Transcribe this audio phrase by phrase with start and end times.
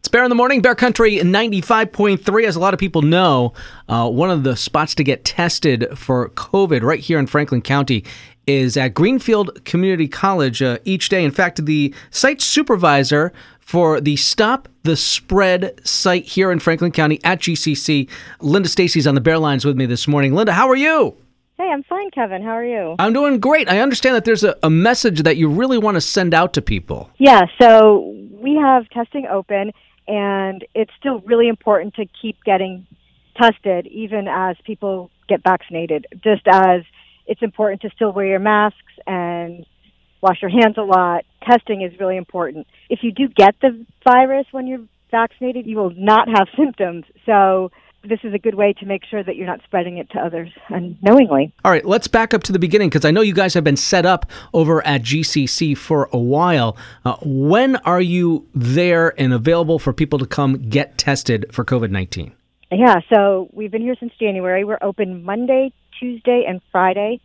[0.00, 2.44] It's Bear in the Morning, Bear Country 95.3.
[2.44, 3.52] As a lot of people know,
[3.86, 8.06] uh, one of the spots to get tested for COVID right here in Franklin County
[8.46, 11.22] is at Greenfield Community College uh, each day.
[11.22, 17.20] In fact, the site supervisor for the Stop the Spread site here in Franklin County
[17.22, 18.08] at GCC,
[18.40, 20.34] Linda Stacy's on the Bear Lines with me this morning.
[20.34, 21.14] Linda, how are you?
[21.58, 22.40] Hey, I'm fine, Kevin.
[22.42, 22.96] How are you?
[22.98, 23.68] I'm doing great.
[23.68, 26.62] I understand that there's a, a message that you really want to send out to
[26.62, 27.10] people.
[27.18, 29.72] Yeah, so we have testing open
[30.08, 32.86] and it's still really important to keep getting
[33.40, 36.06] tested even as people get vaccinated.
[36.24, 36.82] Just as
[37.26, 39.64] it's important to still wear your masks and
[40.20, 42.66] wash your hands a lot, testing is really important.
[42.88, 47.04] If you do get the virus when you're vaccinated, you will not have symptoms.
[47.26, 47.70] So
[48.02, 50.50] this is a good way to make sure that you're not spreading it to others
[50.68, 51.52] unknowingly.
[51.64, 53.76] All right, let's back up to the beginning because I know you guys have been
[53.76, 56.76] set up over at GCC for a while.
[57.04, 61.90] Uh, when are you there and available for people to come get tested for COVID
[61.90, 62.32] 19?
[62.72, 64.64] Yeah, so we've been here since January.
[64.64, 67.20] We're open Monday, Tuesday, and Friday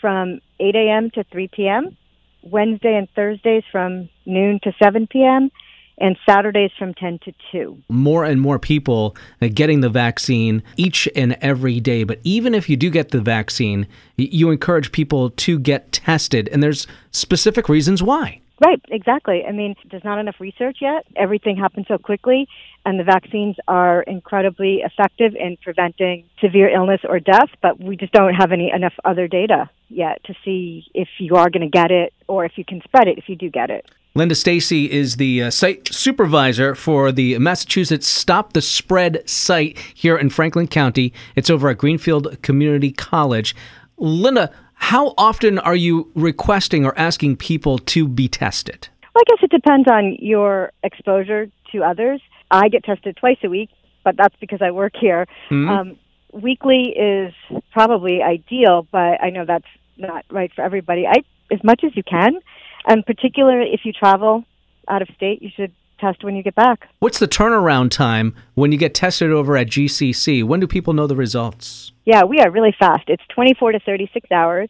[0.00, 1.10] from 8 a.m.
[1.10, 1.96] to 3 p.m.,
[2.42, 5.50] Wednesday and Thursdays from noon to 7 p.m.,
[5.98, 7.82] and Saturdays from 10 to 2.
[7.88, 12.04] More and more people are getting the vaccine each and every day.
[12.04, 16.48] But even if you do get the vaccine, you encourage people to get tested.
[16.50, 18.40] And there's specific reasons why.
[18.64, 19.44] Right, exactly.
[19.46, 21.06] I mean, there's not enough research yet.
[21.14, 22.48] Everything happens so quickly,
[22.86, 28.12] and the vaccines are incredibly effective in preventing severe illness or death, but we just
[28.12, 31.90] don't have any enough other data yet to see if you are going to get
[31.90, 33.86] it or if you can spread it if you do get it.
[34.14, 40.16] Linda Stacy is the uh, site supervisor for the Massachusetts Stop the Spread site here
[40.16, 41.12] in Franklin County.
[41.34, 43.54] It's over at Greenfield Community College.
[43.98, 48.88] Linda, how often are you requesting or asking people to be tested?
[49.14, 52.20] Well, I guess it depends on your exposure to others.
[52.50, 53.70] I get tested twice a week,
[54.04, 55.26] but that's because I work here.
[55.50, 55.68] Mm-hmm.
[55.68, 55.98] Um,
[56.32, 57.34] weekly is
[57.72, 59.66] probably ideal, but I know that's
[59.96, 61.06] not right for everybody.
[61.06, 62.38] I as much as you can.
[62.86, 64.44] And particularly if you travel
[64.88, 66.88] out of state, you should test when you get back.
[66.98, 70.44] What's the turnaround time when you get tested over at GCC?
[70.44, 71.92] When do people know the results?
[72.04, 73.08] Yeah, we are really fast.
[73.08, 74.68] It's 24 to 36 hours,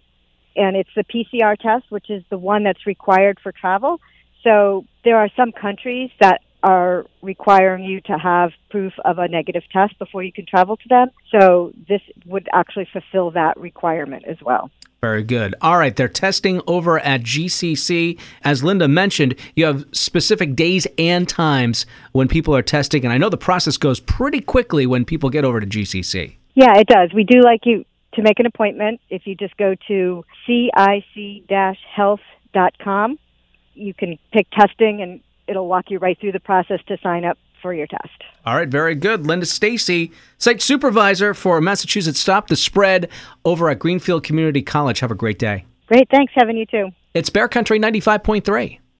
[0.56, 4.00] and it's the PCR test, which is the one that's required for travel.
[4.42, 9.62] So there are some countries that are requiring you to have proof of a negative
[9.72, 11.08] test before you can travel to them.
[11.30, 14.70] So this would actually fulfill that requirement as well.
[15.06, 15.54] Very good.
[15.60, 18.18] All right, they're testing over at GCC.
[18.42, 23.18] As Linda mentioned, you have specific days and times when people are testing, and I
[23.18, 26.34] know the process goes pretty quickly when people get over to GCC.
[26.54, 27.12] Yeah, it does.
[27.14, 27.84] We do like you
[28.14, 29.00] to make an appointment.
[29.08, 33.18] If you just go to cic-health.com,
[33.74, 37.38] you can pick testing, and it'll walk you right through the process to sign up
[37.62, 38.22] for your test.
[38.44, 39.26] All right, very good.
[39.26, 43.08] Linda Stacy, site supervisor for Massachusetts Stop the Spread
[43.44, 45.00] over at Greenfield Community College.
[45.00, 45.64] Have a great day.
[45.86, 46.08] Great.
[46.10, 46.56] Thanks, Kevin.
[46.56, 46.90] You too.
[47.14, 48.78] It's Bear Country 95.3.